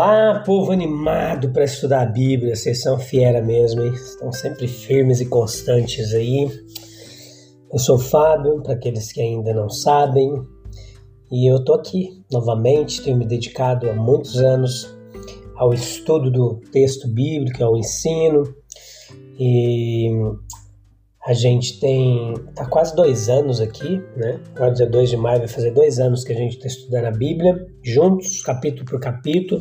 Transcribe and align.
Olá, 0.00 0.44
povo 0.46 0.70
animado 0.70 1.50
para 1.50 1.64
estudar 1.64 2.02
a 2.02 2.06
Bíblia, 2.06 2.54
vocês 2.54 2.82
são 2.82 3.00
fiera 3.00 3.42
mesmo, 3.42 3.82
hein? 3.82 3.92
Estão 3.92 4.30
sempre 4.30 4.68
firmes 4.68 5.20
e 5.20 5.26
constantes 5.26 6.14
aí. 6.14 6.48
Eu 7.72 7.80
sou 7.80 7.96
o 7.96 7.98
Fábio, 7.98 8.62
para 8.62 8.74
aqueles 8.74 9.10
que 9.10 9.20
ainda 9.20 9.52
não 9.52 9.68
sabem, 9.68 10.30
e 11.32 11.52
eu 11.52 11.64
tô 11.64 11.74
aqui 11.74 12.24
novamente, 12.30 13.02
tenho 13.02 13.16
me 13.16 13.26
dedicado 13.26 13.90
há 13.90 13.92
muitos 13.92 14.36
anos 14.36 14.96
ao 15.56 15.74
estudo 15.74 16.30
do 16.30 16.60
texto 16.70 17.08
bíblico, 17.08 17.64
ao 17.64 17.76
ensino, 17.76 18.44
e 19.36 20.12
a 21.26 21.32
gente 21.32 21.80
tem. 21.80 22.34
tá 22.54 22.66
quase 22.66 22.94
dois 22.94 23.28
anos 23.28 23.60
aqui, 23.60 24.02
né? 24.16 24.40
Agora, 24.54 24.72
dia 24.72 24.86
2 24.86 25.10
de 25.10 25.16
maio, 25.16 25.40
vai 25.40 25.48
fazer 25.48 25.72
dois 25.72 25.98
anos 25.98 26.24
que 26.24 26.32
a 26.32 26.36
gente 26.36 26.56
está 26.56 26.68
estudando 26.68 27.06
a 27.06 27.10
Bíblia, 27.10 27.66
juntos, 27.82 28.42
capítulo 28.42 28.84
por 28.84 29.00
capítulo, 29.00 29.60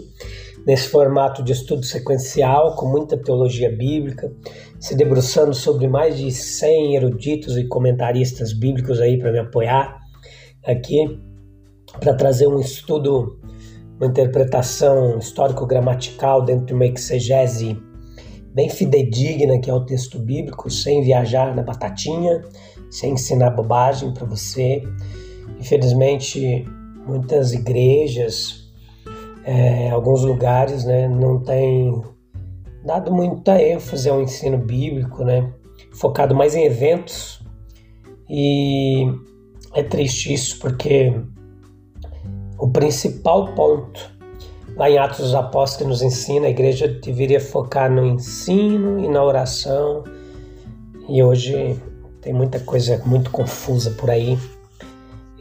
nesse 0.65 0.87
formato 0.89 1.43
de 1.43 1.51
estudo 1.51 1.83
sequencial, 1.83 2.75
com 2.75 2.87
muita 2.87 3.17
teologia 3.17 3.75
bíblica, 3.75 4.31
se 4.79 4.95
debruçando 4.95 5.53
sobre 5.53 5.87
mais 5.87 6.17
de 6.17 6.31
100 6.31 6.95
eruditos 6.95 7.57
e 7.57 7.67
comentaristas 7.67 8.53
bíblicos 8.53 9.01
aí 9.01 9.17
para 9.17 9.31
me 9.31 9.39
apoiar 9.39 9.97
aqui, 10.65 11.19
para 11.99 12.13
trazer 12.13 12.47
um 12.47 12.59
estudo, 12.59 13.39
uma 13.97 14.07
interpretação 14.07 15.17
histórico-gramatical 15.17 16.43
dentro 16.43 16.67
de 16.67 16.73
uma 16.73 16.85
exegese 16.85 17.81
bem 18.57 18.69
fidedigna 18.69 19.59
que 19.59 19.69
é 19.69 19.73
o 19.73 19.85
texto 19.85 20.17
bíblico, 20.17 20.67
sem 20.71 21.03
viajar 21.03 21.55
na 21.55 21.61
batatinha, 21.61 22.43
sem 22.89 23.13
ensinar 23.13 23.51
bobagem 23.51 24.11
para 24.11 24.25
você. 24.25 24.81
Infelizmente, 25.59 26.65
muitas 27.05 27.53
igrejas, 27.53 28.67
é, 29.45 29.91
alguns 29.91 30.23
lugares, 30.23 30.85
né, 30.85 31.07
não 31.07 31.39
têm 31.39 32.01
dado 32.83 33.13
muita 33.13 33.61
ênfase 33.61 34.09
ao 34.09 34.23
ensino 34.23 34.57
bíblico, 34.57 35.23
né, 35.23 35.53
focado 35.93 36.33
mais 36.33 36.55
em 36.55 36.63
eventos. 36.63 37.39
E 38.27 39.05
é 39.75 39.83
triste 39.83 40.33
isso, 40.33 40.57
porque 40.57 41.13
o 42.57 42.67
principal 42.69 43.53
ponto 43.53 44.16
Lá 44.77 44.87
em 44.87 44.97
Atos 44.99 45.17
dos 45.17 45.33
Apóstolos 45.33 46.01
nos 46.01 46.13
ensina, 46.13 46.45
a 46.45 46.51
igreja 46.51 46.87
deveria 46.87 47.41
focar 47.41 47.91
no 47.91 48.05
ensino 48.05 49.03
e 49.03 49.07
na 49.07 49.23
oração. 49.23 50.03
E 51.09 51.23
hoje 51.23 51.81
tem 52.21 52.31
muita 52.31 52.59
coisa 52.59 53.01
muito 53.03 53.31
confusa 53.31 53.89
por 53.91 54.11
aí. 54.11 54.37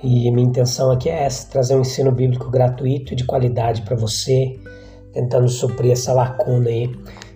E 0.02 0.30
minha 0.30 0.48
intenção 0.48 0.90
aqui 0.90 1.10
é 1.10 1.24
essa, 1.24 1.50
trazer 1.50 1.76
um 1.76 1.82
ensino 1.82 2.10
bíblico 2.10 2.50
gratuito 2.50 3.12
e 3.12 3.16
de 3.16 3.24
qualidade 3.24 3.82
para 3.82 3.94
você, 3.94 4.58
tentando 5.12 5.48
suprir 5.48 5.92
essa 5.92 6.14
lacuna 6.14 6.70
aí 6.70 6.90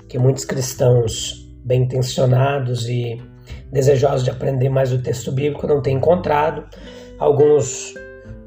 que 0.09 0.19
muitos 0.19 0.45
cristãos 0.45 1.47
bem 1.65 1.83
intencionados 1.83 2.89
e 2.89 3.23
desejosos 3.71 4.25
de 4.25 4.31
aprender 4.31 4.71
mais 4.71 4.91
o 4.91 5.03
texto 5.03 5.31
bíblico 5.31 5.67
não 5.67 5.83
têm 5.83 5.97
encontrado. 5.97 6.65
Alguns 7.19 7.93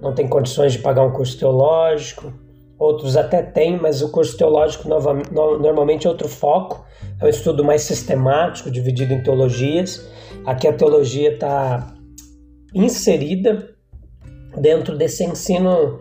não 0.01 0.11
têm 0.13 0.27
condições 0.27 0.73
de 0.73 0.79
pagar 0.79 1.03
um 1.03 1.11
curso 1.11 1.37
teológico, 1.37 2.33
outros 2.77 3.15
até 3.15 3.41
têm, 3.41 3.77
mas 3.77 4.01
o 4.01 4.09
curso 4.09 4.37
teológico 4.37 4.87
nova, 4.87 5.13
no, 5.13 5.59
normalmente 5.59 6.07
é 6.07 6.09
outro 6.09 6.27
foco, 6.27 6.85
é 7.19 7.25
um 7.25 7.29
estudo 7.29 7.63
mais 7.63 7.83
sistemático, 7.83 8.71
dividido 8.71 9.13
em 9.13 9.23
teologias. 9.23 10.07
Aqui 10.45 10.67
a 10.67 10.73
teologia 10.73 11.33
está 11.33 11.93
inserida 12.73 13.69
dentro 14.57 14.97
desse 14.97 15.23
ensino 15.23 15.99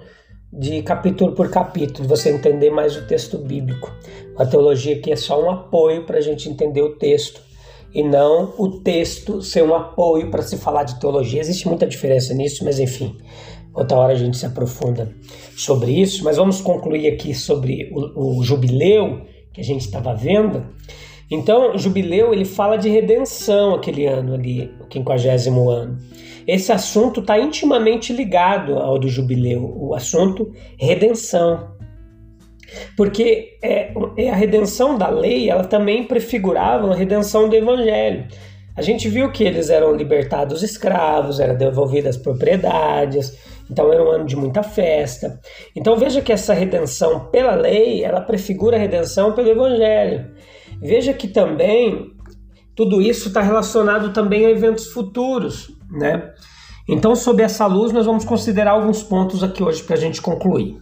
de 0.53 0.83
capítulo 0.83 1.33
por 1.33 1.51
capítulo, 1.51 2.07
você 2.07 2.31
entender 2.31 2.71
mais 2.71 2.97
o 2.97 3.07
texto 3.07 3.39
bíblico. 3.39 3.91
A 4.37 4.45
teologia 4.45 4.97
aqui 4.97 5.11
é 5.11 5.17
só 5.17 5.43
um 5.43 5.51
apoio 5.51 6.05
para 6.05 6.19
a 6.19 6.21
gente 6.21 6.49
entender 6.49 6.83
o 6.83 6.97
texto 6.97 7.41
e 7.95 8.03
não 8.03 8.55
o 8.59 8.81
texto 8.81 9.43
ser 9.43 9.63
um 9.63 9.75
apoio 9.75 10.31
para 10.31 10.43
se 10.43 10.57
falar 10.57 10.85
de 10.85 10.99
teologia. 10.99 11.41
Existe 11.41 11.69
muita 11.69 11.87
diferença 11.87 12.35
nisso, 12.35 12.65
mas 12.65 12.79
enfim, 12.79 13.17
Outra 13.75 13.99
hora 13.99 14.13
a 14.13 14.17
gente 14.17 14.37
se 14.37 14.45
aprofunda 14.45 15.11
sobre 15.57 15.93
isso, 15.93 16.25
mas 16.25 16.37
vamos 16.37 16.61
concluir 16.61 17.09
aqui 17.09 17.35
sobre 17.35 17.91
o, 17.93 18.39
o 18.39 18.43
jubileu 18.43 19.23
que 19.53 19.61
a 19.61 19.65
gente 19.65 19.81
estava 19.83 20.15
vendo. 20.15 20.67
Então, 21.31 21.75
o 21.75 21.79
jubileu 21.79 22.35
ele 22.35 22.45
fala 22.45 22.77
de 22.77 22.91
redenção 22.91 23.75
aquele 23.75 24.07
ano 24.07 24.35
ali, 24.35 24.71
o 24.81 24.87
quinquagésimo 24.87 25.71
ano. 25.71 25.99
Esse 26.47 26.73
assunto 26.73 27.21
está 27.21 27.39
intimamente 27.39 28.13
ligado 28.13 28.79
ao 28.79 28.99
do 28.99 29.09
jubileu, 29.09 29.75
o 29.77 29.95
assunto 29.95 30.53
redenção. 30.79 31.73
Porque 32.97 33.57
é, 33.63 33.93
é, 34.17 34.31
a 34.31 34.35
redenção 34.35 34.99
da 34.99 35.09
lei, 35.09 35.49
ela 35.49 35.65
também 35.65 36.05
prefigurava 36.05 36.93
a 36.93 36.97
redenção 36.97 37.49
do 37.49 37.57
evangelho. 37.57 38.27
A 38.75 38.83
gente 38.83 39.09
viu 39.09 39.31
que 39.31 39.45
eles 39.45 39.69
eram 39.71 39.95
libertados 39.95 40.63
escravos, 40.63 41.39
eram 41.39 41.57
devolvidas 41.57 42.17
propriedades, 42.17 43.37
então 43.71 43.93
era 43.93 44.03
um 44.03 44.11
ano 44.11 44.27
de 44.27 44.37
muita 44.37 44.63
festa. 44.63 45.41
Então 45.75 45.97
veja 45.97 46.21
que 46.21 46.33
essa 46.33 46.53
redenção 46.53 47.31
pela 47.31 47.55
lei, 47.55 48.05
ela 48.05 48.21
prefigura 48.21 48.77
a 48.77 48.81
redenção 48.81 49.33
pelo 49.33 49.49
evangelho. 49.49 50.31
Veja 50.81 51.13
que 51.13 51.29
também 51.29 52.13
tudo 52.75 53.01
isso 53.01 53.29
está 53.29 53.41
relacionado 53.41 54.13
também 54.13 54.47
a 54.47 54.51
eventos 54.51 54.87
futuros, 54.87 55.71
né? 55.91 56.33
Então, 56.89 57.15
sob 57.15 57.43
essa 57.43 57.67
luz, 57.67 57.93
nós 57.93 58.07
vamos 58.07 58.25
considerar 58.25 58.73
alguns 58.73 59.03
pontos 59.03 59.43
aqui 59.43 59.63
hoje 59.63 59.83
para 59.83 59.95
a 59.95 59.99
gente 59.99 60.21
concluir. 60.21 60.81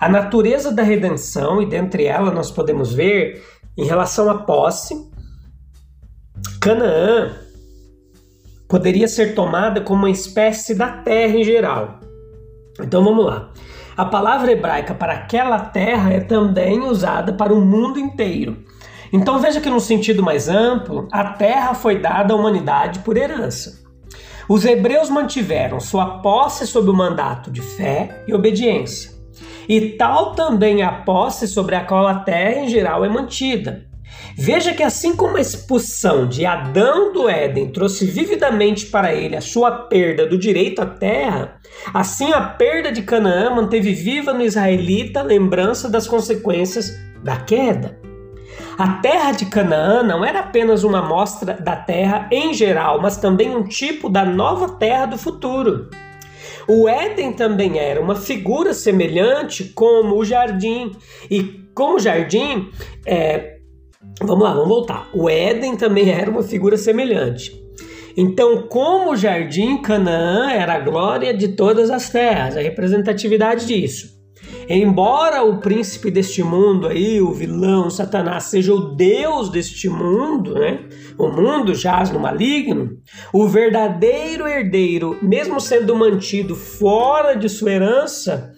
A 0.00 0.08
natureza 0.08 0.72
da 0.72 0.82
redenção, 0.82 1.60
e 1.60 1.66
dentre 1.66 2.04
ela 2.04 2.30
nós 2.30 2.50
podemos 2.50 2.92
ver, 2.92 3.42
em 3.76 3.84
relação 3.84 4.30
à 4.30 4.38
posse, 4.38 4.94
Canaã 6.60 7.45
poderia 8.68 9.08
ser 9.08 9.34
tomada 9.34 9.80
como 9.80 10.02
uma 10.02 10.10
espécie 10.10 10.74
da 10.74 10.88
terra 10.88 11.36
em 11.36 11.44
geral. 11.44 12.00
Então 12.80 13.02
vamos 13.02 13.24
lá. 13.24 13.50
A 13.96 14.04
palavra 14.04 14.52
hebraica 14.52 14.94
para 14.94 15.14
aquela 15.14 15.58
terra 15.58 16.12
é 16.12 16.20
também 16.20 16.80
usada 16.80 17.32
para 17.32 17.54
o 17.54 17.60
mundo 17.60 17.98
inteiro. 17.98 18.58
Então 19.12 19.38
veja 19.38 19.60
que, 19.60 19.70
no 19.70 19.80
sentido 19.80 20.22
mais 20.22 20.48
amplo, 20.48 21.08
a 21.10 21.24
terra 21.32 21.72
foi 21.74 21.98
dada 21.98 22.34
à 22.34 22.36
humanidade 22.36 22.98
por 22.98 23.16
herança. 23.16 23.84
Os 24.48 24.64
hebreus 24.64 25.08
mantiveram 25.08 25.80
sua 25.80 26.18
posse 26.18 26.66
sob 26.66 26.90
o 26.90 26.94
mandato 26.94 27.50
de 27.50 27.62
fé 27.62 28.22
e 28.28 28.34
obediência. 28.34 29.12
E 29.68 29.90
tal 29.92 30.34
também 30.34 30.82
é 30.82 30.84
a 30.84 30.92
posse 30.92 31.48
sobre 31.48 31.74
a 31.74 31.84
qual 31.84 32.06
a 32.06 32.20
terra 32.20 32.60
em 32.60 32.68
geral 32.68 33.04
é 33.04 33.08
mantida. 33.08 33.85
Veja 34.38 34.74
que, 34.74 34.82
assim 34.82 35.16
como 35.16 35.38
a 35.38 35.40
expulsão 35.40 36.28
de 36.28 36.44
Adão 36.44 37.10
do 37.10 37.26
Éden 37.26 37.68
trouxe 37.68 38.04
vividamente 38.04 38.84
para 38.86 39.14
ele 39.14 39.34
a 39.34 39.40
sua 39.40 39.70
perda 39.70 40.26
do 40.26 40.36
direito 40.36 40.82
à 40.82 40.86
terra, 40.86 41.58
assim 41.94 42.32
a 42.34 42.42
perda 42.42 42.92
de 42.92 43.00
Canaã 43.00 43.54
manteve 43.54 43.94
viva 43.94 44.34
no 44.34 44.42
israelita 44.42 45.20
a 45.20 45.22
lembrança 45.22 45.88
das 45.88 46.06
consequências 46.06 46.92
da 47.24 47.36
queda. 47.38 47.98
A 48.76 49.00
terra 49.00 49.32
de 49.32 49.46
Canaã 49.46 50.02
não 50.02 50.22
era 50.22 50.40
apenas 50.40 50.84
uma 50.84 50.98
amostra 50.98 51.54
da 51.54 51.74
terra 51.74 52.28
em 52.30 52.52
geral, 52.52 53.00
mas 53.00 53.16
também 53.16 53.56
um 53.56 53.64
tipo 53.64 54.10
da 54.10 54.22
nova 54.22 54.68
terra 54.76 55.06
do 55.06 55.16
futuro. 55.16 55.88
O 56.68 56.86
Éden 56.86 57.32
também 57.32 57.78
era 57.78 57.98
uma 57.98 58.14
figura 58.14 58.74
semelhante 58.74 59.64
como 59.64 60.16
o 60.16 60.24
jardim, 60.26 60.92
e 61.30 61.64
como 61.74 61.96
o 61.96 61.98
jardim, 61.98 62.70
é, 63.06 63.55
Vamos 64.22 64.44
lá, 64.44 64.54
vamos 64.54 64.68
voltar. 64.68 65.08
O 65.12 65.28
Éden 65.28 65.76
também 65.76 66.10
era 66.10 66.30
uma 66.30 66.42
figura 66.42 66.76
semelhante. 66.76 67.52
Então, 68.16 68.62
como 68.62 69.12
o 69.12 69.16
jardim, 69.16 69.82
Canaã 69.82 70.50
era 70.50 70.74
a 70.74 70.80
glória 70.80 71.34
de 71.34 71.48
todas 71.48 71.90
as 71.90 72.08
terras, 72.08 72.56
a 72.56 72.62
representatividade 72.62 73.66
disso. 73.66 74.16
Embora 74.68 75.42
o 75.42 75.58
príncipe 75.60 76.10
deste 76.10 76.42
mundo 76.42 76.88
aí, 76.88 77.20
o 77.20 77.32
vilão, 77.32 77.90
Satanás, 77.90 78.44
seja 78.44 78.72
o 78.74 78.96
Deus 78.96 79.50
deste 79.50 79.88
mundo, 79.88 80.54
né? 80.54 80.88
O 81.18 81.28
mundo 81.28 81.74
jaz 81.74 82.10
no 82.10 82.18
maligno, 82.18 82.90
o 83.32 83.46
verdadeiro 83.46 84.46
herdeiro, 84.46 85.18
mesmo 85.22 85.60
sendo 85.60 85.94
mantido 85.94 86.56
fora 86.56 87.34
de 87.34 87.48
sua 87.48 87.72
herança, 87.72 88.50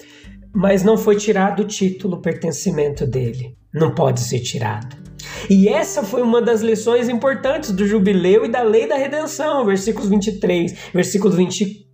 mas 0.54 0.82
não 0.82 0.96
foi 0.96 1.16
tirado 1.16 1.60
o 1.60 1.66
título, 1.66 2.16
o 2.16 2.22
pertencimento 2.22 3.06
dele. 3.06 3.56
Não 3.74 3.94
pode 3.94 4.20
ser 4.20 4.40
tirado. 4.40 5.07
E 5.48 5.68
essa 5.68 6.02
foi 6.02 6.22
uma 6.22 6.40
das 6.40 6.60
lições 6.60 7.08
importantes 7.08 7.72
do 7.72 7.86
jubileu 7.86 8.44
e 8.44 8.48
da 8.48 8.62
lei 8.62 8.86
da 8.86 8.96
redenção, 8.96 9.64
versículos 9.64 10.08
23, 10.08 10.90
versículo 10.92 11.34
24 11.34 11.88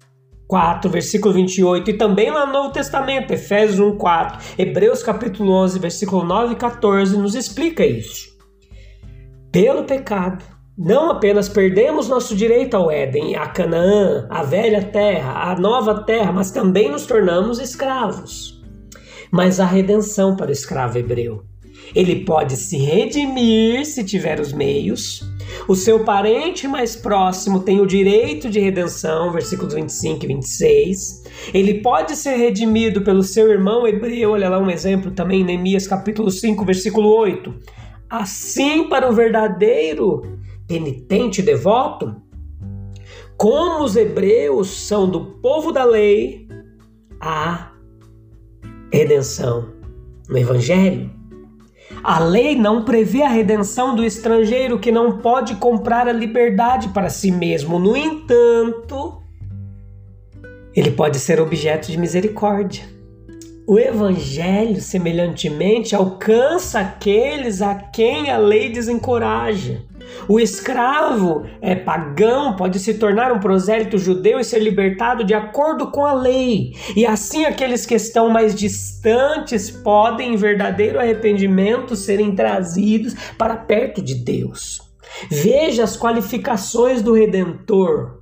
4, 0.46 0.90
versículo 0.90 1.34
28, 1.34 1.90
e 1.90 1.94
também 1.94 2.30
lá 2.30 2.46
no 2.46 2.52
Novo 2.52 2.70
Testamento, 2.72 3.32
Efésios 3.32 3.80
1, 3.80 3.96
4, 3.96 4.38
Hebreus 4.58 5.02
capítulo 5.02 5.50
11, 5.52 5.78
versículo 5.78 6.24
9 6.24 6.52
e 6.52 6.56
14, 6.56 7.16
nos 7.16 7.34
explica 7.34 7.84
isso. 7.84 8.28
Pelo 9.50 9.84
pecado, 9.84 10.44
não 10.76 11.10
apenas 11.10 11.48
perdemos 11.48 12.08
nosso 12.08 12.36
direito 12.36 12.76
ao 12.76 12.90
Éden, 12.90 13.36
a 13.36 13.46
Canaã, 13.46 14.26
a 14.28 14.42
velha 14.42 14.82
terra, 14.82 15.50
a 15.50 15.58
nova 15.58 16.04
terra, 16.04 16.32
mas 16.32 16.50
também 16.50 16.90
nos 16.90 17.06
tornamos 17.06 17.58
escravos. 17.58 18.62
Mas 19.30 19.60
a 19.60 19.64
redenção 19.64 20.36
para 20.36 20.50
o 20.50 20.52
escravo 20.52 20.98
hebreu. 20.98 21.42
Ele 21.94 22.24
pode 22.24 22.56
se 22.56 22.76
redimir 22.76 23.84
se 23.84 24.04
tiver 24.04 24.40
os 24.40 24.52
meios, 24.52 25.22
o 25.68 25.74
seu 25.74 26.04
parente 26.04 26.68
mais 26.68 26.94
próximo 26.94 27.60
tem 27.60 27.80
o 27.80 27.86
direito 27.86 28.50
de 28.50 28.60
redenção, 28.60 29.32
versículos 29.32 29.74
25 29.74 30.24
e 30.24 30.28
26. 30.28 31.24
Ele 31.54 31.74
pode 31.80 32.16
ser 32.16 32.36
redimido 32.36 33.02
pelo 33.02 33.22
seu 33.22 33.50
irmão 33.50 33.86
hebreu, 33.86 34.32
olha 34.32 34.48
lá 34.48 34.58
um 34.58 34.70
exemplo 34.70 35.10
também, 35.10 35.44
Neemias 35.44 35.86
capítulo 35.86 36.30
5, 36.30 36.64
versículo 36.64 37.08
8. 37.08 37.54
Assim, 38.10 38.88
para 38.88 39.08
o 39.08 39.14
verdadeiro 39.14 40.38
penitente 40.66 41.42
devoto, 41.42 42.14
como 43.36 43.84
os 43.84 43.96
hebreus 43.96 44.86
são 44.86 45.08
do 45.08 45.38
povo 45.40 45.72
da 45.72 45.84
lei, 45.84 46.46
há 47.20 47.72
redenção 48.92 49.72
no 50.28 50.38
Evangelho. 50.38 51.13
A 52.04 52.18
lei 52.18 52.54
não 52.54 52.84
prevê 52.84 53.22
a 53.22 53.30
redenção 53.30 53.96
do 53.96 54.04
estrangeiro 54.04 54.78
que 54.78 54.92
não 54.92 55.16
pode 55.20 55.54
comprar 55.54 56.06
a 56.06 56.12
liberdade 56.12 56.90
para 56.90 57.08
si 57.08 57.30
mesmo. 57.30 57.78
No 57.78 57.96
entanto, 57.96 59.22
ele 60.76 60.90
pode 60.90 61.18
ser 61.18 61.40
objeto 61.40 61.90
de 61.90 61.96
misericórdia. 61.96 62.84
O 63.66 63.78
Evangelho, 63.78 64.82
semelhantemente, 64.82 65.96
alcança 65.96 66.80
aqueles 66.80 67.62
a 67.62 67.74
quem 67.74 68.30
a 68.30 68.36
lei 68.36 68.68
desencoraja. 68.68 69.80
O 70.28 70.40
escravo 70.40 71.44
é 71.60 71.74
pagão, 71.74 72.56
pode 72.56 72.78
se 72.78 72.94
tornar 72.94 73.32
um 73.32 73.40
prosélito 73.40 73.98
judeu 73.98 74.38
e 74.38 74.44
ser 74.44 74.60
libertado 74.60 75.24
de 75.24 75.34
acordo 75.34 75.90
com 75.90 76.04
a 76.04 76.12
lei. 76.12 76.72
E 76.96 77.04
assim 77.04 77.44
aqueles 77.44 77.84
que 77.84 77.94
estão 77.94 78.30
mais 78.30 78.54
distantes 78.54 79.70
podem, 79.70 80.34
em 80.34 80.36
verdadeiro 80.36 80.98
arrependimento, 80.98 81.96
serem 81.96 82.34
trazidos 82.34 83.14
para 83.36 83.56
perto 83.56 84.02
de 84.02 84.14
Deus. 84.14 84.80
Veja 85.30 85.84
as 85.84 85.96
qualificações 85.96 87.02
do 87.02 87.12
redentor. 87.12 88.20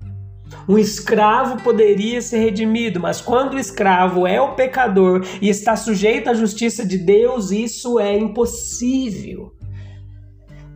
Um 0.69 0.79
escravo 0.79 1.63
poderia 1.63 2.21
ser 2.21 2.39
redimido, 2.39 3.01
mas 3.01 3.21
quando 3.21 3.55
o 3.55 3.59
escravo 3.59 4.27
é 4.27 4.41
o 4.41 4.55
pecador 4.55 5.25
e 5.41 5.49
está 5.49 5.75
sujeito 5.75 6.31
à 6.31 6.35
justiça 6.35 6.87
de 6.87 6.99
Deus, 6.99 7.51
isso 7.51 7.99
é 7.99 8.17
impossível. 8.17 9.53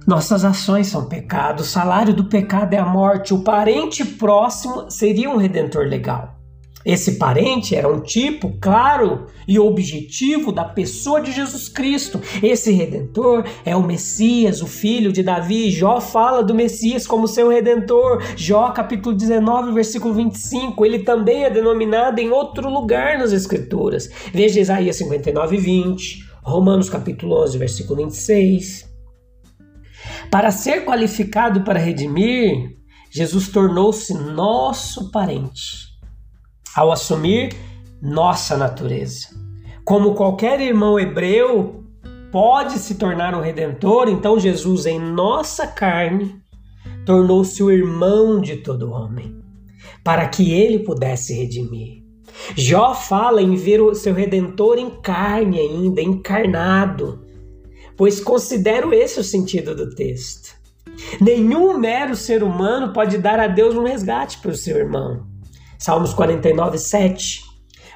Nossas 0.07 0.45
ações 0.45 0.87
são 0.87 1.09
pecado, 1.09 1.61
o 1.61 1.65
salário 1.65 2.15
do 2.15 2.27
pecado 2.27 2.73
é 2.75 2.79
a 2.79 2.87
morte. 2.87 3.35
O 3.35 3.43
parente 3.43 4.05
próximo 4.05 4.89
seria 4.89 5.29
um 5.29 5.37
redentor 5.37 5.87
legal. 5.87 6.37
Esse 6.85 7.17
parente 7.17 7.75
era 7.75 7.93
um 7.93 8.01
tipo 8.01 8.57
claro 8.61 9.27
e 9.49 9.59
objetivo 9.59 10.53
da 10.53 10.63
pessoa 10.63 11.21
de 11.21 11.33
Jesus 11.33 11.69
Cristo. 11.69 12.21
Esse 12.41 12.71
redentor 12.71 13.45
é 13.65 13.75
o 13.75 13.83
Messias, 13.83 14.63
o 14.63 14.69
filho 14.69 15.11
de 15.11 15.25
Davi. 15.25 15.73
Jó 15.73 16.01
fala 16.01 16.45
do 16.45 16.55
Messias 16.55 17.05
como 17.05 17.27
seu 17.27 17.49
redentor. 17.49 18.23
Jó, 18.37 18.71
capítulo 18.71 19.17
19, 19.17 19.73
versículo 19.73 20.15
25. 20.15 20.87
Ele 20.87 21.01
também 21.01 21.43
é 21.43 21.51
denominado 21.51 22.21
em 22.21 22.31
outro 22.31 22.71
lugar 22.71 23.19
nas 23.19 23.33
Escrituras. 23.33 24.09
Veja 24.33 24.61
Isaías 24.61 24.95
59, 24.95 25.57
20. 25.57 26.25
Romanos, 26.45 26.89
capítulo 26.89 27.43
11, 27.43 27.59
versículo 27.59 28.05
26. 28.05 28.86
Para 30.31 30.51
ser 30.51 30.85
qualificado 30.85 31.63
para 31.63 31.79
redimir, 31.79 32.77
Jesus 33.11 33.49
tornou-se 33.49 34.13
nosso 34.13 35.11
parente, 35.11 35.89
ao 36.75 36.93
assumir 36.93 37.55
nossa 38.03 38.57
natureza. 38.57 39.29
Como 39.85 40.15
qualquer 40.15 40.61
irmão 40.61 40.99
hebreu 40.99 41.85
pode 42.31 42.79
se 42.79 42.97
tornar 42.97 43.35
um 43.35 43.41
redentor, 43.41 44.09
então 44.09 44.39
Jesus, 44.39 44.85
em 44.85 44.99
nossa 44.99 45.67
carne, 45.67 46.35
tornou-se 47.07 47.63
o 47.63 47.71
irmão 47.71 48.41
de 48.41 48.57
todo 48.57 48.91
homem, 48.91 49.41
para 50.05 50.29
que 50.29 50.53
ele 50.53 50.81
pudesse 50.81 51.33
redimir. 51.33 52.05
Jó 52.55 52.95
fala 52.95 53.41
em 53.41 53.55
ver 53.55 53.81
o 53.81 53.95
seu 53.95 54.13
redentor 54.13 54.77
em 54.79 54.91
carne 55.01 55.59
ainda, 55.59 56.03
encarnado, 56.03 57.26
pois 57.97 58.21
considero 58.21 58.93
esse 58.93 59.19
o 59.21 59.25
sentido 59.25 59.75
do 59.75 59.95
texto. 59.95 60.55
Nenhum 61.21 61.79
mero 61.79 62.17
ser 62.17 62.43
humano 62.43 62.93
pode 62.93 63.19
dar 63.19 63.39
a 63.39 63.47
Deus 63.47 63.75
um 63.75 63.85
resgate 63.85 64.39
para 64.39 64.51
o 64.51 64.57
seu 64.57 64.77
irmão. 64.77 65.27
Salmos 65.79 66.15
49, 66.15 66.79
7. 66.79 67.47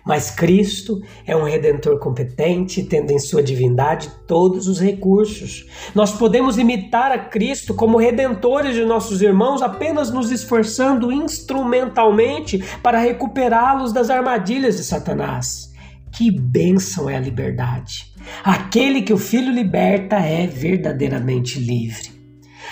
Mas 0.04 0.30
Cristo 0.30 1.02
é 1.26 1.36
um 1.36 1.44
redentor 1.44 1.98
competente, 1.98 2.82
tendo 2.82 3.10
em 3.10 3.18
sua 3.18 3.42
divindade 3.42 4.10
todos 4.26 4.66
os 4.66 4.80
recursos. 4.80 5.66
Nós 5.94 6.12
podemos 6.12 6.58
imitar 6.58 7.12
a 7.12 7.18
Cristo 7.18 7.74
como 7.74 7.98
redentores 7.98 8.74
de 8.74 8.84
nossos 8.84 9.20
irmãos 9.20 9.60
apenas 9.60 10.10
nos 10.10 10.30
esforçando 10.30 11.12
instrumentalmente 11.12 12.58
para 12.82 12.98
recuperá-los 12.98 13.92
das 13.92 14.08
armadilhas 14.08 14.78
de 14.78 14.84
Satanás. 14.84 15.69
Que 16.12 16.30
bênção 16.30 17.08
é 17.08 17.16
a 17.16 17.20
liberdade! 17.20 18.12
Aquele 18.44 19.02
que 19.02 19.12
o 19.12 19.18
Filho 19.18 19.52
liberta 19.52 20.16
é 20.16 20.46
verdadeiramente 20.46 21.58
livre. 21.58 22.10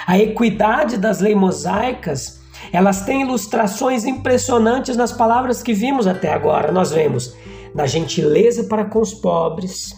A 0.07 0.19
equidade 0.19 0.97
das 0.97 1.21
leis 1.21 1.37
mosaicas, 1.37 2.41
elas 2.73 3.03
têm 3.03 3.23
ilustrações 3.23 4.05
impressionantes 4.05 4.97
nas 4.97 5.13
palavras 5.13 5.63
que 5.63 5.73
vimos 5.73 6.07
até 6.07 6.33
agora. 6.33 6.73
Nós 6.73 6.91
vemos 6.91 7.35
na 7.75 7.87
gentileza 7.87 8.65
para 8.65 8.85
com 8.85 9.01
os 9.01 9.15
pobres. 9.15 9.95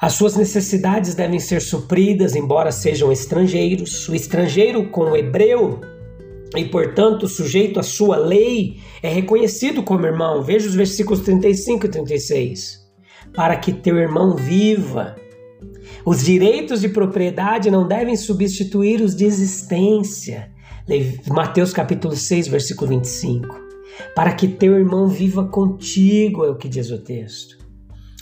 As 0.00 0.14
suas 0.14 0.36
necessidades 0.36 1.14
devem 1.14 1.38
ser 1.38 1.60
supridas, 1.60 2.34
embora 2.34 2.72
sejam 2.72 3.10
estrangeiros. 3.10 4.08
O 4.08 4.14
estrangeiro 4.14 4.90
com 4.90 5.12
o 5.12 5.16
hebreu 5.16 5.80
e, 6.56 6.64
portanto, 6.66 7.26
sujeito 7.26 7.80
à 7.80 7.82
sua 7.82 8.16
lei, 8.16 8.78
é 9.02 9.08
reconhecido 9.08 9.82
como 9.82 10.06
irmão. 10.06 10.42
Veja 10.42 10.68
os 10.68 10.74
versículos 10.74 11.20
35 11.20 11.86
e 11.86 11.88
36 11.88 12.84
para 13.34 13.56
que 13.56 13.72
teu 13.72 13.98
irmão 13.98 14.36
viva. 14.36 15.16
Os 16.04 16.24
direitos 16.24 16.80
de 16.80 16.88
propriedade 16.88 17.70
não 17.70 17.86
devem 17.86 18.16
substituir 18.16 19.00
os 19.00 19.14
de 19.14 19.24
existência. 19.24 20.50
Mateus 21.28 21.72
capítulo 21.72 22.14
6, 22.14 22.48
versículo 22.48 22.88
25. 22.90 23.62
Para 24.14 24.32
que 24.32 24.48
teu 24.48 24.76
irmão 24.78 25.08
viva 25.08 25.44
contigo, 25.44 26.44
é 26.44 26.50
o 26.50 26.56
que 26.56 26.68
diz 26.68 26.90
o 26.90 26.98
texto. 26.98 27.58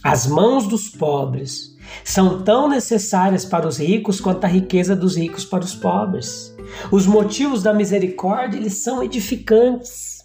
As 0.02 0.26
mãos 0.26 0.66
dos 0.66 0.88
pobres 0.88 1.76
são 2.04 2.42
tão 2.42 2.68
necessárias 2.68 3.44
para 3.44 3.66
os 3.66 3.78
ricos 3.78 4.20
quanto 4.20 4.44
a 4.44 4.48
riqueza 4.48 4.96
dos 4.96 5.16
ricos 5.16 5.44
para 5.44 5.64
os 5.64 5.74
pobres. 5.74 6.51
Os 6.90 7.06
motivos 7.06 7.62
da 7.62 7.72
misericórdia, 7.72 8.58
eles 8.58 8.82
são 8.82 9.02
edificantes. 9.02 10.18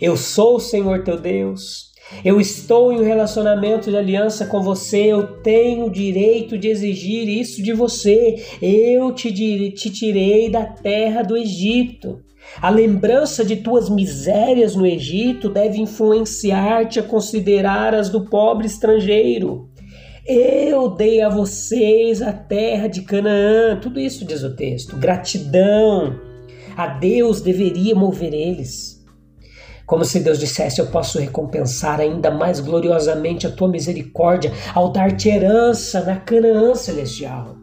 Eu 0.00 0.16
sou 0.16 0.56
o 0.56 0.60
Senhor 0.60 1.04
teu 1.04 1.20
Deus, 1.20 1.90
eu 2.24 2.40
estou 2.40 2.92
em 2.92 2.98
um 2.98 3.04
relacionamento 3.04 3.88
de 3.88 3.96
aliança 3.96 4.44
com 4.44 4.60
você, 4.60 5.06
eu 5.06 5.40
tenho 5.42 5.86
o 5.86 5.90
direito 5.90 6.58
de 6.58 6.68
exigir 6.68 7.28
isso 7.28 7.62
de 7.62 7.72
você. 7.72 8.42
Eu 8.60 9.12
te, 9.12 9.32
te 9.72 9.90
tirei 9.90 10.50
da 10.50 10.64
terra 10.64 11.22
do 11.22 11.36
Egito. 11.36 12.20
A 12.60 12.68
lembrança 12.68 13.44
de 13.44 13.56
tuas 13.56 13.88
misérias 13.88 14.74
no 14.74 14.84
Egito 14.84 15.48
deve 15.48 15.80
influenciar-te 15.80 16.98
a 16.98 17.02
considerar 17.02 17.94
as 17.94 18.08
do 18.08 18.24
pobre 18.24 18.66
estrangeiro. 18.66 19.69
Eu 20.26 20.90
dei 20.90 21.22
a 21.22 21.28
vocês 21.28 22.20
a 22.20 22.32
terra 22.32 22.88
de 22.88 23.02
Canaã. 23.02 23.78
Tudo 23.80 23.98
isso 23.98 24.24
diz 24.24 24.42
o 24.42 24.54
texto. 24.54 24.96
Gratidão 24.96 26.20
a 26.76 26.86
Deus 26.86 27.40
deveria 27.40 27.94
mover 27.94 28.32
eles. 28.34 29.04
Como 29.86 30.04
se 30.04 30.20
Deus 30.20 30.38
dissesse: 30.38 30.80
Eu 30.80 30.86
posso 30.86 31.18
recompensar 31.18 32.00
ainda 32.00 32.30
mais 32.30 32.60
gloriosamente 32.60 33.46
a 33.46 33.50
tua 33.50 33.68
misericórdia 33.68 34.52
ao 34.74 34.92
dar-te 34.92 35.28
herança 35.28 36.02
na 36.04 36.16
Canaã 36.16 36.74
celestial. 36.74 37.56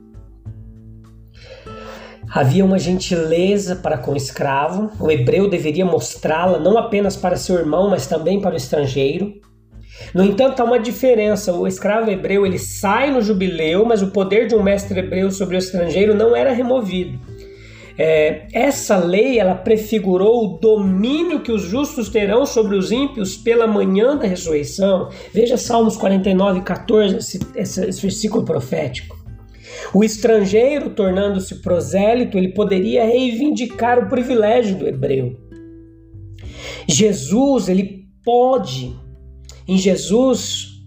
Havia 2.29 2.65
uma 2.65 2.77
gentileza 2.77 3.77
para 3.77 3.97
com 3.97 4.11
o 4.11 4.17
escravo, 4.17 4.91
o 4.99 5.09
hebreu 5.09 5.49
deveria 5.49 5.85
mostrá-la 5.85 6.59
não 6.59 6.77
apenas 6.77 7.15
para 7.15 7.37
seu 7.37 7.55
irmão, 7.55 7.89
mas 7.89 8.05
também 8.05 8.41
para 8.41 8.53
o 8.53 8.57
estrangeiro. 8.57 9.39
No 10.13 10.23
entanto, 10.23 10.59
há 10.61 10.63
uma 10.63 10.79
diferença. 10.79 11.53
O 11.53 11.67
escravo 11.67 12.09
hebreu 12.09 12.45
ele 12.45 12.59
sai 12.59 13.11
no 13.11 13.21
jubileu, 13.21 13.85
mas 13.85 14.01
o 14.01 14.11
poder 14.11 14.47
de 14.47 14.55
um 14.55 14.63
mestre 14.63 14.99
hebreu 14.99 15.31
sobre 15.31 15.55
o 15.55 15.59
estrangeiro 15.59 16.15
não 16.15 16.35
era 16.35 16.51
removido. 16.51 17.19
É, 17.99 18.45
essa 18.53 18.95
lei 18.97 19.39
ela 19.39 19.55
prefigurou 19.55 20.45
o 20.45 20.57
domínio 20.59 21.41
que 21.41 21.51
os 21.51 21.63
justos 21.63 22.09
terão 22.09 22.45
sobre 22.45 22.75
os 22.75 22.91
ímpios 22.91 23.35
pela 23.35 23.65
manhã 23.65 24.15
da 24.15 24.27
ressurreição. 24.27 25.09
Veja 25.33 25.57
Salmos 25.57 25.97
49, 25.97 26.61
14, 26.61 27.17
esse, 27.17 27.39
esse, 27.55 27.85
esse 27.85 28.01
versículo 28.01 28.45
profético. 28.45 29.17
O 29.93 30.03
estrangeiro, 30.03 30.91
tornando-se 30.91 31.55
prosélito, 31.61 32.37
ele 32.37 32.49
poderia 32.49 33.03
reivindicar 33.03 33.99
o 33.99 34.09
privilégio 34.09 34.77
do 34.77 34.87
hebreu. 34.87 35.35
Jesus, 36.87 37.67
ele 37.67 38.05
pode, 38.23 38.95
em 39.67 39.77
Jesus, 39.77 40.77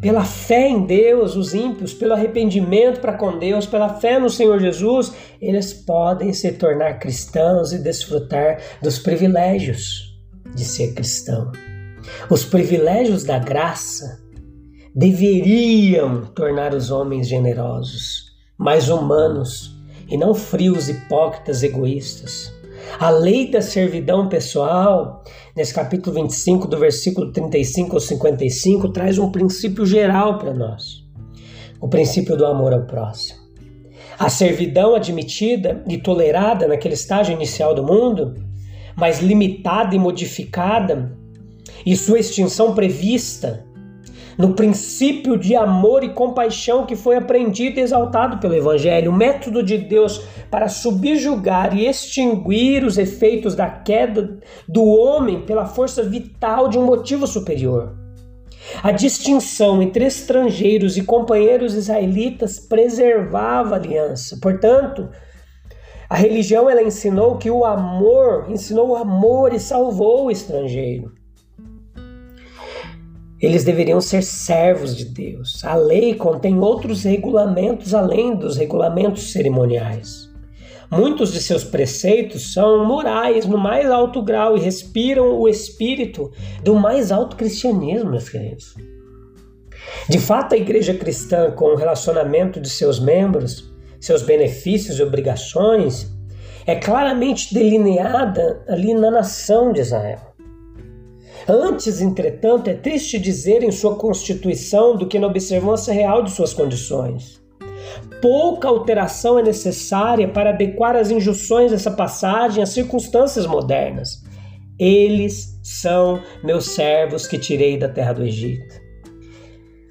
pela 0.00 0.24
fé 0.24 0.68
em 0.68 0.86
Deus, 0.86 1.34
os 1.34 1.54
ímpios, 1.54 1.92
pelo 1.92 2.12
arrependimento 2.12 3.00
para 3.00 3.14
com 3.14 3.38
Deus, 3.38 3.66
pela 3.66 3.94
fé 3.94 4.18
no 4.18 4.30
Senhor 4.30 4.60
Jesus, 4.60 5.12
eles 5.40 5.72
podem 5.72 6.32
se 6.32 6.52
tornar 6.52 7.00
cristãos 7.00 7.72
e 7.72 7.78
desfrutar 7.78 8.60
dos 8.80 8.98
privilégios 8.98 10.16
de 10.54 10.64
ser 10.64 10.94
cristão. 10.94 11.50
Os 12.30 12.44
privilégios 12.44 13.24
da 13.24 13.38
graça 13.38 14.20
deveriam 14.94 16.26
tornar 16.26 16.74
os 16.74 16.90
homens 16.90 17.28
generosos, 17.28 18.32
mais 18.56 18.88
humanos 18.88 19.76
e 20.08 20.16
não 20.16 20.34
frios, 20.34 20.88
hipócritas, 20.88 21.62
egoístas. 21.62 22.52
A 22.98 23.10
lei 23.10 23.50
da 23.50 23.60
servidão 23.60 24.28
pessoal, 24.28 25.22
nesse 25.54 25.74
capítulo 25.74 26.16
25, 26.16 26.66
do 26.66 26.78
versículo 26.78 27.32
35 27.32 27.94
ao 27.94 28.00
55, 28.00 28.88
traz 28.88 29.18
um 29.18 29.30
princípio 29.30 29.84
geral 29.84 30.38
para 30.38 30.54
nós: 30.54 31.04
o 31.80 31.88
princípio 31.88 32.36
do 32.36 32.46
amor 32.46 32.72
ao 32.72 32.86
próximo. 32.86 33.38
A 34.18 34.28
servidão 34.28 34.96
admitida 34.96 35.84
e 35.88 35.96
tolerada 35.98 36.66
naquele 36.66 36.94
estágio 36.94 37.32
inicial 37.32 37.74
do 37.74 37.84
mundo, 37.84 38.34
mas 38.96 39.20
limitada 39.20 39.94
e 39.94 39.98
modificada, 39.98 41.16
e 41.86 41.94
sua 41.94 42.18
extinção 42.18 42.74
prevista 42.74 43.64
no 44.38 44.54
princípio 44.54 45.36
de 45.36 45.56
amor 45.56 46.04
e 46.04 46.10
compaixão 46.10 46.86
que 46.86 46.94
foi 46.94 47.16
aprendido 47.16 47.80
e 47.80 47.82
exaltado 47.82 48.38
pelo 48.38 48.54
Evangelho, 48.54 49.10
o 49.10 49.16
método 49.16 49.64
de 49.64 49.76
Deus 49.76 50.22
para 50.48 50.68
subjugar 50.68 51.76
e 51.76 51.86
extinguir 51.86 52.84
os 52.84 52.96
efeitos 52.96 53.56
da 53.56 53.68
queda 53.68 54.38
do 54.68 54.84
homem 54.84 55.42
pela 55.42 55.66
força 55.66 56.04
vital 56.04 56.68
de 56.68 56.78
um 56.78 56.84
motivo 56.84 57.26
superior. 57.26 57.96
A 58.80 58.92
distinção 58.92 59.82
entre 59.82 60.04
estrangeiros 60.04 60.96
e 60.96 61.02
companheiros 61.02 61.74
israelitas 61.74 62.60
preservava 62.60 63.74
a 63.74 63.78
aliança. 63.78 64.38
Portanto, 64.40 65.08
a 66.08 66.16
religião 66.16 66.70
ela 66.70 66.82
ensinou 66.82 67.38
que 67.38 67.50
o 67.50 67.64
amor, 67.64 68.46
ensinou 68.48 68.90
o 68.90 68.96
amor 68.96 69.52
e 69.52 69.58
salvou 69.58 70.26
o 70.26 70.30
estrangeiro. 70.30 71.17
Eles 73.40 73.62
deveriam 73.62 74.00
ser 74.00 74.22
servos 74.22 74.96
de 74.96 75.04
Deus. 75.04 75.64
A 75.64 75.76
lei 75.76 76.14
contém 76.14 76.58
outros 76.58 77.04
regulamentos 77.04 77.94
além 77.94 78.34
dos 78.34 78.56
regulamentos 78.56 79.30
cerimoniais. 79.32 80.28
Muitos 80.90 81.32
de 81.32 81.40
seus 81.40 81.62
preceitos 81.62 82.54
são 82.54 82.84
morais 82.84 83.44
no 83.46 83.58
mais 83.58 83.90
alto 83.90 84.22
grau 84.22 84.56
e 84.56 84.60
respiram 84.60 85.38
o 85.38 85.46
espírito 85.46 86.32
do 86.64 86.74
mais 86.74 87.12
alto 87.12 87.36
cristianismo, 87.36 88.10
meus 88.10 88.28
queridos. 88.28 88.74
De 90.08 90.18
fato, 90.18 90.54
a 90.54 90.58
igreja 90.58 90.94
cristã, 90.94 91.50
com 91.50 91.66
o 91.66 91.76
relacionamento 91.76 92.58
de 92.58 92.70
seus 92.70 92.98
membros, 92.98 93.70
seus 94.00 94.22
benefícios 94.22 94.98
e 94.98 95.02
obrigações, 95.02 96.10
é 96.66 96.74
claramente 96.74 97.52
delineada 97.54 98.64
ali 98.66 98.94
na 98.94 99.10
nação 99.10 99.72
de 99.72 99.80
Israel. 99.80 100.27
Antes, 101.48 102.02
entretanto, 102.02 102.68
é 102.68 102.74
triste 102.74 103.18
dizer 103.18 103.62
em 103.62 103.72
sua 103.72 103.96
constituição 103.96 104.94
do 104.94 105.06
que 105.06 105.18
na 105.18 105.26
observância 105.26 105.94
real 105.94 106.22
de 106.22 106.30
suas 106.30 106.52
condições. 106.52 107.40
Pouca 108.20 108.68
alteração 108.68 109.38
é 109.38 109.42
necessária 109.42 110.28
para 110.28 110.50
adequar 110.50 110.94
as 110.94 111.10
injunções 111.10 111.70
dessa 111.70 111.90
passagem 111.90 112.62
às 112.62 112.68
circunstâncias 112.68 113.46
modernas. 113.46 114.22
Eles 114.78 115.58
são 115.62 116.20
meus 116.44 116.66
servos 116.66 117.26
que 117.26 117.38
tirei 117.38 117.78
da 117.78 117.88
terra 117.88 118.12
do 118.12 118.24
Egito. 118.24 118.88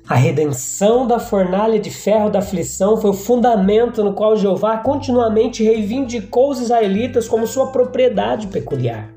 A 0.07 0.15
redenção 0.15 1.07
da 1.07 1.19
fornalha 1.19 1.79
de 1.79 1.89
ferro 1.89 2.29
da 2.29 2.39
aflição 2.39 3.01
foi 3.01 3.09
o 3.09 3.13
fundamento 3.13 4.03
no 4.03 4.13
qual 4.13 4.37
Jeová 4.37 4.77
continuamente 4.77 5.63
reivindicou 5.63 6.51
os 6.51 6.61
israelitas 6.61 7.27
como 7.27 7.47
sua 7.47 7.71
propriedade 7.71 8.47
peculiar. 8.47 9.11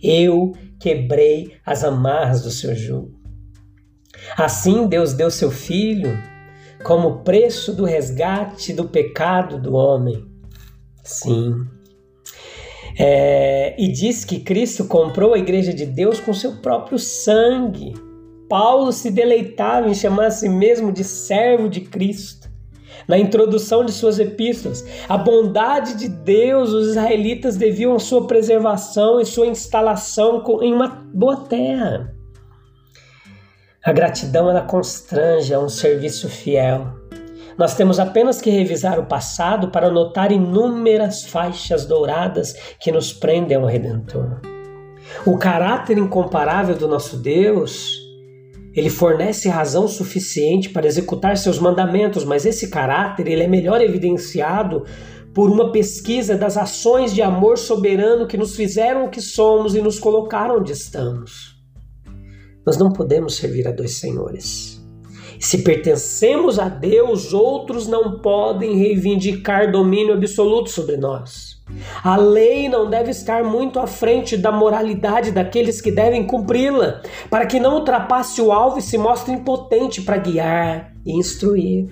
Eu 0.00 0.54
quebrei 0.80 1.52
as 1.64 1.84
amarras 1.84 2.42
do 2.42 2.50
seu 2.50 2.74
jugo. 2.74 3.18
Assim 4.36 4.86
Deus 4.86 5.12
deu 5.12 5.30
seu 5.30 5.50
filho 5.50 6.18
como 6.84 7.22
preço 7.22 7.74
do 7.74 7.84
resgate 7.84 8.72
do 8.72 8.88
pecado 8.88 9.60
do 9.60 9.74
homem. 9.74 10.24
Sim. 11.02 11.66
É, 12.98 13.74
e 13.80 13.90
diz 13.92 14.24
que 14.24 14.40
Cristo 14.40 14.84
comprou 14.86 15.34
a 15.34 15.38
igreja 15.38 15.72
de 15.72 15.86
Deus 15.86 16.18
com 16.20 16.32
seu 16.34 16.56
próprio 16.56 16.98
sangue. 16.98 17.94
Paulo 18.48 18.92
se 18.92 19.10
deleitava 19.10 19.88
em 19.88 19.94
chamar 19.94 20.26
a 20.26 20.30
si 20.30 20.48
mesmo 20.48 20.90
de 20.90 21.04
servo 21.04 21.68
de 21.68 21.82
Cristo 21.82 22.47
na 23.06 23.18
introdução 23.18 23.84
de 23.84 23.92
suas 23.92 24.18
epístolas. 24.18 24.84
A 25.08 25.16
bondade 25.16 25.94
de 25.94 26.08
Deus, 26.08 26.70
os 26.72 26.88
israelitas 26.88 27.56
deviam 27.56 27.98
sua 27.98 28.26
preservação 28.26 29.20
e 29.20 29.26
sua 29.26 29.46
instalação 29.46 30.42
em 30.62 30.72
uma 30.72 30.88
boa 31.12 31.36
terra. 31.36 32.14
A 33.84 33.92
gratidão 33.92 34.50
ela 34.50 34.62
constrange 34.62 35.54
a 35.54 35.60
um 35.60 35.68
serviço 35.68 36.28
fiel. 36.28 36.86
Nós 37.56 37.74
temos 37.74 37.98
apenas 37.98 38.40
que 38.40 38.50
revisar 38.50 39.00
o 39.00 39.06
passado 39.06 39.68
para 39.68 39.90
notar 39.90 40.30
inúmeras 40.30 41.24
faixas 41.24 41.86
douradas 41.86 42.52
que 42.78 42.92
nos 42.92 43.12
prendem 43.12 43.56
ao 43.56 43.66
Redentor. 43.66 44.40
O 45.26 45.36
caráter 45.38 45.98
incomparável 45.98 46.76
do 46.76 46.86
nosso 46.86 47.16
Deus 47.16 47.97
ele 48.78 48.90
fornece 48.90 49.48
razão 49.48 49.88
suficiente 49.88 50.70
para 50.70 50.86
executar 50.86 51.36
seus 51.36 51.58
mandamentos, 51.58 52.24
mas 52.24 52.46
esse 52.46 52.68
caráter 52.70 53.26
ele 53.26 53.42
é 53.42 53.48
melhor 53.48 53.80
evidenciado 53.80 54.84
por 55.34 55.50
uma 55.50 55.72
pesquisa 55.72 56.36
das 56.36 56.56
ações 56.56 57.12
de 57.12 57.20
amor 57.20 57.58
soberano 57.58 58.28
que 58.28 58.36
nos 58.36 58.54
fizeram 58.54 59.04
o 59.06 59.10
que 59.10 59.20
somos 59.20 59.74
e 59.74 59.82
nos 59.82 59.98
colocaram 59.98 60.58
onde 60.58 60.70
estamos. 60.70 61.56
Nós 62.64 62.78
não 62.78 62.92
podemos 62.92 63.34
servir 63.34 63.66
a 63.66 63.72
dois 63.72 63.94
senhores. 63.94 64.80
Se 65.40 65.62
pertencemos 65.64 66.60
a 66.60 66.68
Deus, 66.68 67.32
outros 67.32 67.88
não 67.88 68.20
podem 68.20 68.76
reivindicar 68.76 69.72
domínio 69.72 70.14
absoluto 70.14 70.70
sobre 70.70 70.96
nós. 70.96 71.57
A 72.02 72.16
lei 72.16 72.68
não 72.68 72.88
deve 72.88 73.10
estar 73.10 73.44
muito 73.44 73.78
à 73.78 73.86
frente 73.86 74.36
da 74.36 74.50
moralidade 74.50 75.32
daqueles 75.32 75.80
que 75.80 75.90
devem 75.90 76.26
cumpri-la, 76.26 77.02
para 77.30 77.46
que 77.46 77.60
não 77.60 77.74
ultrapasse 77.74 78.40
o 78.40 78.52
alvo 78.52 78.78
e 78.78 78.82
se 78.82 78.96
mostre 78.96 79.32
impotente 79.32 80.02
para 80.02 80.16
guiar 80.16 80.92
e 81.04 81.12
instruir. 81.12 81.88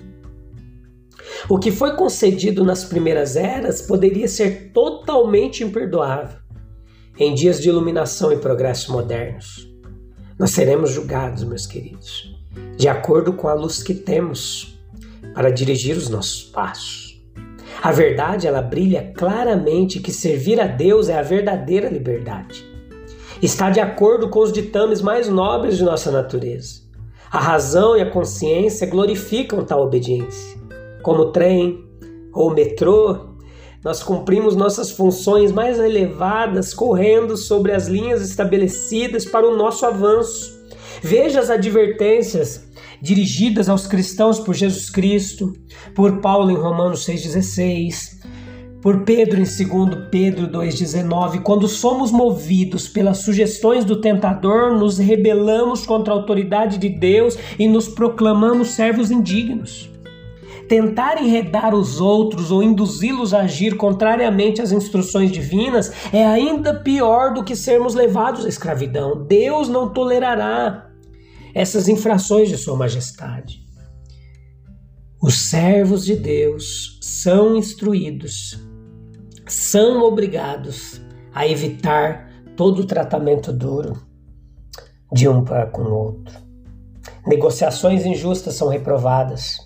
O 1.49 1.59
que 1.59 1.71
foi 1.71 1.95
concedido 1.95 2.63
nas 2.63 2.85
primeiras 2.85 3.35
eras 3.35 3.81
poderia 3.81 4.27
ser 4.27 4.71
totalmente 4.71 5.63
imperdoável 5.63 6.39
em 7.19 7.33
dias 7.33 7.59
de 7.59 7.69
iluminação 7.69 8.31
e 8.31 8.37
progresso 8.37 8.91
modernos. 8.91 9.67
Nós 10.37 10.51
seremos 10.51 10.91
julgados, 10.91 11.43
meus 11.43 11.65
queridos, 11.65 12.35
de 12.77 12.87
acordo 12.87 13.33
com 13.33 13.47
a 13.47 13.53
luz 13.53 13.81
que 13.81 13.93
temos 13.93 14.79
para 15.33 15.49
dirigir 15.49 15.97
os 15.97 16.09
nossos 16.09 16.43
passos. 16.43 17.06
A 17.81 17.91
verdade, 17.91 18.47
ela 18.47 18.61
brilha 18.61 19.13
claramente 19.15 19.99
que 19.99 20.11
servir 20.11 20.59
a 20.59 20.67
Deus 20.67 21.09
é 21.09 21.17
a 21.17 21.21
verdadeira 21.21 21.89
liberdade. 21.89 22.65
Está 23.41 23.69
de 23.69 23.79
acordo 23.79 24.29
com 24.29 24.39
os 24.39 24.51
ditames 24.51 25.01
mais 25.01 25.29
nobres 25.29 25.77
de 25.77 25.83
nossa 25.83 26.09
natureza. 26.09 26.81
A 27.31 27.39
razão 27.39 27.95
e 27.95 28.01
a 28.01 28.09
consciência 28.09 28.87
glorificam 28.87 29.63
tal 29.63 29.83
obediência. 29.83 30.57
Como 31.03 31.31
trem 31.31 31.85
ou 32.33 32.51
metrô, 32.51 33.27
Nós 33.83 34.03
cumprimos 34.03 34.55
nossas 34.55 34.91
funções 34.91 35.51
mais 35.51 35.79
elevadas 35.79 36.73
correndo 36.73 37.37
sobre 37.37 37.71
as 37.71 37.87
linhas 37.87 38.21
estabelecidas 38.21 39.23
para 39.23 39.47
o 39.47 39.55
nosso 39.55 39.85
avanço. 39.85 40.57
Veja 41.01 41.39
as 41.39 41.49
advertências 41.49 42.67
dirigidas 43.01 43.69
aos 43.69 43.87
cristãos 43.87 44.39
por 44.39 44.53
Jesus 44.53 44.89
Cristo, 44.89 45.53
por 45.95 46.19
Paulo 46.19 46.51
em 46.51 46.55
Romanos 46.55 47.05
6,16, 47.05 48.17
por 48.81 49.03
Pedro 49.03 49.39
em 49.39 49.43
2 49.43 50.09
Pedro 50.09 50.47
2,19. 50.47 51.41
Quando 51.41 51.67
somos 51.67 52.11
movidos 52.11 52.87
pelas 52.87 53.17
sugestões 53.17 53.83
do 53.83 53.99
tentador, 53.99 54.77
nos 54.77 54.97
rebelamos 54.97 55.85
contra 55.85 56.13
a 56.13 56.17
autoridade 56.17 56.77
de 56.77 56.89
Deus 56.89 57.37
e 57.57 57.67
nos 57.67 57.87
proclamamos 57.87 58.69
servos 58.69 59.11
indignos. 59.11 59.89
Tentar 60.67 61.21
enredar 61.21 61.73
os 61.73 62.01
outros 62.01 62.51
ou 62.51 62.61
induzi-los 62.61 63.33
a 63.33 63.41
agir 63.41 63.77
contrariamente 63.77 64.61
às 64.61 64.73
instruções 64.73 65.31
divinas 65.31 65.91
é 66.11 66.25
ainda 66.25 66.73
pior 66.73 67.33
do 67.33 67.43
que 67.43 67.55
sermos 67.55 67.95
levados 67.95 68.45
à 68.45 68.49
escravidão. 68.49 69.25
Deus 69.25 69.69
não 69.69 69.89
tolerará 69.89 70.87
essas 71.57 71.87
infrações 71.87 72.49
de 72.49 72.55
Sua 72.55 72.75
Majestade. 72.75 73.65
Os 75.19 75.49
servos 75.49 76.05
de 76.05 76.15
Deus 76.15 76.99
são 77.01 77.55
instruídos, 77.55 78.63
são 79.47 80.03
obrigados 80.03 81.01
a 81.33 81.47
evitar 81.47 82.29
todo 82.55 82.85
tratamento 82.85 83.51
duro 83.51 83.99
de 85.11 85.27
um 85.27 85.43
para 85.43 85.65
com 85.65 85.81
o 85.81 85.93
outro. 85.95 86.37
Negociações 87.25 88.05
injustas 88.05 88.53
são 88.53 88.67
reprovadas. 88.67 89.57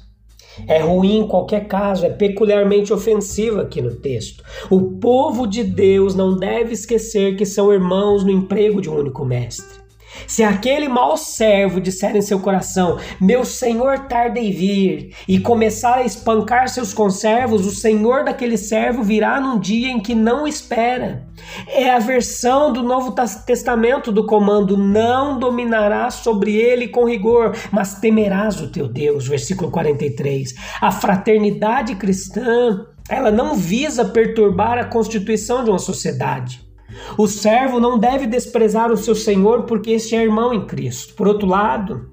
É 0.68 0.80
ruim 0.80 1.18
em 1.18 1.28
qualquer 1.28 1.68
caso, 1.68 2.06
é 2.06 2.10
peculiarmente 2.10 2.94
ofensiva 2.94 3.64
aqui 3.64 3.82
no 3.82 3.96
texto. 3.96 4.46
O 4.70 4.94
povo 4.98 5.46
de 5.46 5.62
Deus 5.62 6.16
não 6.16 6.38
deve 6.38 6.72
esquecer 6.72 7.36
que 7.36 7.46
são 7.46 7.74
irmãos 7.74 8.24
no 8.24 8.32
emprego 8.32 8.80
de 8.80 8.90
um 8.90 8.98
único 8.98 9.26
mestre. 9.26 9.81
Se 10.28 10.44
aquele 10.44 10.88
mau 10.88 11.18
servo 11.18 11.82
disser 11.82 12.16
em 12.16 12.22
seu 12.22 12.40
coração, 12.40 12.98
meu 13.20 13.44
senhor 13.44 14.00
tarda 14.08 14.40
em 14.40 14.52
vir, 14.52 15.16
e 15.28 15.40
começar 15.40 15.98
a 15.98 16.04
espancar 16.04 16.70
seus 16.70 16.94
conservos, 16.94 17.66
o 17.66 17.72
senhor 17.72 18.24
daquele 18.24 18.58
servo 18.58 19.04
virá 19.04 19.40
num 19.40 19.60
dia 19.60 19.90
em 19.90 20.00
que 20.00 20.16
não 20.16 20.48
espera. 20.48 21.26
É 21.68 21.90
a 21.90 22.00
versão 22.00 22.72
do 22.72 22.84
Novo 22.84 23.14
Testamento 23.46 24.12
do 24.12 24.26
comando: 24.26 24.78
não 24.78 25.40
dominarás 25.40 26.16
sobre 26.16 26.56
ele 26.56 26.88
com 26.88 27.06
rigor, 27.06 27.56
mas 27.72 28.00
temerás 28.00 28.62
o 28.62 28.70
teu 28.70 28.88
Deus. 28.88 29.28
Versículo 29.28 29.72
43. 29.72 30.54
A 30.80 30.92
fraternidade 30.92 31.96
cristã, 31.96 32.86
ela 33.10 33.32
não 33.32 33.56
visa 33.56 34.06
perturbar 34.06 34.78
a 34.78 34.86
constituição 34.86 35.64
de 35.64 35.70
uma 35.70 35.80
sociedade. 35.80 36.71
O 37.18 37.28
servo 37.28 37.80
não 37.80 37.98
deve 37.98 38.28
desprezar 38.28 38.92
o 38.92 38.98
seu 38.98 39.16
senhor 39.16 39.64
porque 39.64 39.92
este 39.92 40.16
é 40.16 40.24
irmão 40.24 40.54
em 40.54 40.66
Cristo. 40.66 41.14
Por 41.16 41.28
outro 41.28 41.48
lado, 41.48 42.10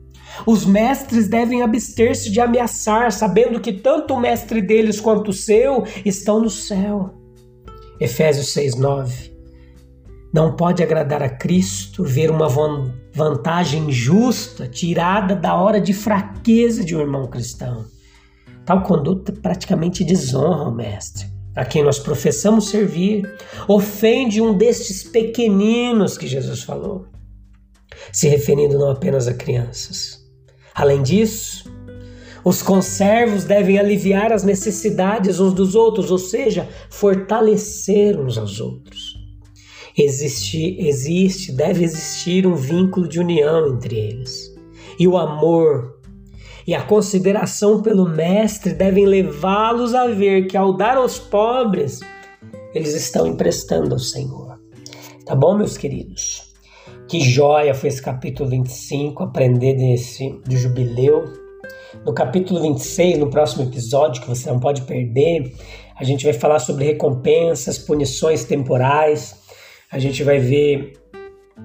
os 0.46 0.64
mestres 0.64 1.28
devem 1.28 1.62
abster-se 1.62 2.30
de 2.30 2.40
ameaçar, 2.40 3.12
sabendo 3.12 3.60
que 3.60 3.72
tanto 3.72 4.14
o 4.14 4.20
mestre 4.20 4.60
deles 4.60 5.00
quanto 5.00 5.28
o 5.28 5.32
seu 5.32 5.84
estão 6.04 6.40
no 6.40 6.50
céu. 6.50 7.14
Efésios 8.00 8.52
6:9. 8.52 9.36
Não 10.32 10.54
pode 10.54 10.82
agradar 10.82 11.22
a 11.22 11.28
Cristo 11.28 12.04
ver 12.04 12.30
uma 12.30 12.48
vantagem 13.14 13.90
justa 13.90 14.68
tirada 14.68 15.34
da 15.34 15.54
hora 15.54 15.80
de 15.80 15.94
fraqueza 15.94 16.84
de 16.84 16.94
um 16.94 17.00
irmão 17.00 17.26
cristão. 17.28 17.86
Tal 18.64 18.82
conduta 18.82 19.32
praticamente 19.32 20.04
desonra 20.04 20.68
o 20.68 20.74
mestre 20.74 21.37
a 21.58 21.64
quem 21.64 21.82
nós 21.82 21.98
professamos 21.98 22.68
servir, 22.68 23.28
ofende 23.66 24.40
um 24.40 24.56
destes 24.56 25.02
pequeninos 25.02 26.16
que 26.16 26.28
Jesus 26.28 26.62
falou, 26.62 27.06
se 28.12 28.28
referindo 28.28 28.78
não 28.78 28.90
apenas 28.90 29.26
a 29.26 29.34
crianças. 29.34 30.24
Além 30.72 31.02
disso, 31.02 31.68
os 32.44 32.62
conservos 32.62 33.42
devem 33.42 33.76
aliviar 33.76 34.32
as 34.32 34.44
necessidades 34.44 35.40
uns 35.40 35.52
dos 35.52 35.74
outros, 35.74 36.12
ou 36.12 36.18
seja, 36.18 36.68
fortalecer 36.90 38.18
uns 38.18 38.38
aos 38.38 38.60
outros. 38.60 39.18
Existe, 39.98 40.76
existe, 40.78 41.50
deve 41.50 41.82
existir 41.82 42.46
um 42.46 42.54
vínculo 42.54 43.08
de 43.08 43.18
união 43.18 43.74
entre 43.74 43.96
eles. 43.96 44.54
E 44.96 45.08
o 45.08 45.16
amor 45.16 45.97
e 46.68 46.74
a 46.74 46.82
consideração 46.82 47.80
pelo 47.80 48.06
Mestre 48.06 48.74
devem 48.74 49.06
levá-los 49.06 49.94
a 49.94 50.06
ver 50.06 50.48
que 50.48 50.54
ao 50.54 50.76
dar 50.76 50.98
aos 50.98 51.18
pobres, 51.18 52.00
eles 52.74 52.94
estão 52.94 53.26
emprestando 53.26 53.94
ao 53.94 53.98
Senhor. 53.98 54.60
Tá 55.24 55.34
bom, 55.34 55.56
meus 55.56 55.78
queridos? 55.78 56.52
Que 57.08 57.20
joia 57.20 57.72
foi 57.72 57.88
esse 57.88 58.02
capítulo 58.02 58.50
25, 58.50 59.22
aprender 59.22 59.76
desse 59.76 60.28
do 60.46 60.58
jubileu. 60.58 61.24
No 62.04 62.12
capítulo 62.12 62.60
26, 62.60 63.16
no 63.16 63.30
próximo 63.30 63.64
episódio, 63.64 64.20
que 64.20 64.28
você 64.28 64.50
não 64.50 64.60
pode 64.60 64.82
perder, 64.82 65.50
a 65.98 66.04
gente 66.04 66.22
vai 66.22 66.34
falar 66.34 66.58
sobre 66.58 66.84
recompensas, 66.84 67.78
punições 67.78 68.44
temporais. 68.44 69.36
A 69.90 69.98
gente 69.98 70.22
vai 70.22 70.38
ver 70.38 70.92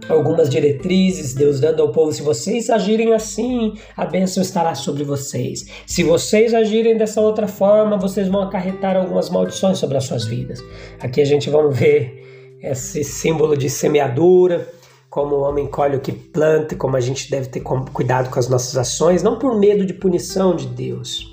algumas 0.10 0.50
diretrizes, 0.50 1.34
Deus 1.34 1.60
dando 1.60 1.82
ao 1.82 1.92
povo: 1.92 2.12
se 2.12 2.22
vocês 2.22 2.70
agirem 2.70 3.14
assim, 3.14 3.74
a 3.96 4.06
bênção 4.06 4.42
estará 4.42 4.76
sobre 4.76 5.04
vocês. 5.04 5.66
Se 5.86 6.04
vocês 6.04 6.54
agirem 6.54 6.98
dessa 6.98 7.22
outra 7.22 7.48
forma, 7.48 7.98
vocês 7.98 8.28
vão 8.28 8.42
acarretar 8.42 8.96
algumas 8.96 9.30
maldições 9.30 9.78
sobre 9.78 9.98
as 9.98 10.06
suas 10.06 10.26
vidas. 10.26 10.64
Aqui 11.00 11.22
a 11.22 11.26
gente 11.26 11.50
vai 11.50 11.68
ver 11.70 12.58
esse 12.62 13.04
símbolo 13.04 13.58
de 13.58 13.70
semeadura, 13.70 14.68
como 15.10 15.36
o 15.36 15.42
homem 15.42 15.68
colhe 15.68 15.98
o 15.98 16.02
que 16.02 16.12
planta, 16.12 16.76
como 16.76 16.96
a 16.96 17.02
gente 17.02 17.30
deve 17.30 17.48
ter 17.48 17.62
cuidado 17.62 18.30
com 18.30 18.40
as 18.40 18.48
nossas 18.48 18.78
ações, 18.78 19.22
não 19.22 19.38
por 19.38 19.60
medo 19.60 19.86
de 19.86 19.94
punição 19.94 20.56
de 20.56 20.68
Deus. 20.68 21.32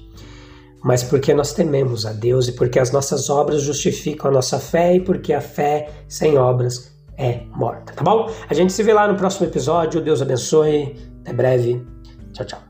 Mas 0.82 1.02
porque 1.02 1.34
nós 1.34 1.52
tememos 1.52 2.06
a 2.06 2.12
Deus 2.12 2.48
e 2.48 2.52
porque 2.52 2.78
as 2.78 2.90
nossas 2.90 3.28
obras 3.28 3.62
justificam 3.62 4.30
a 4.30 4.34
nossa 4.34 4.58
fé 4.58 4.96
e 4.96 5.00
porque 5.00 5.32
a 5.32 5.40
fé 5.40 5.90
sem 6.08 6.38
obras 6.38 6.90
é 7.20 7.42
morta, 7.54 7.92
tá 7.92 8.02
bom? 8.02 8.30
A 8.48 8.54
gente 8.54 8.72
se 8.72 8.82
vê 8.82 8.94
lá 8.94 9.06
no 9.06 9.14
próximo 9.14 9.46
episódio. 9.46 10.00
Deus 10.00 10.22
abençoe. 10.22 10.96
Até 11.20 11.34
breve. 11.34 11.86
Tchau, 12.32 12.46
tchau. 12.46 12.69